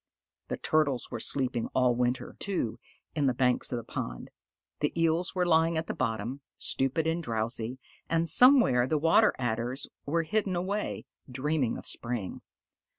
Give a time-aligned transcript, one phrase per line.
[0.47, 2.79] The Turtles were sleeping all winter, too,
[3.13, 4.31] in the banks of the pond.
[4.79, 7.77] The Eels were lying at the bottom, stupid and drowsy,
[8.09, 12.41] and somewhere the Water Adders were hidden away, dreaming of spring.